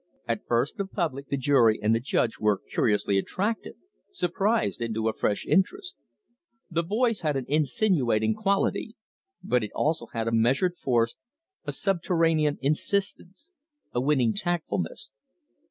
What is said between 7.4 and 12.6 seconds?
insinuating quality, but it also had a measured force, a subterranean